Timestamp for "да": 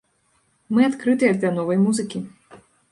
1.45-1.55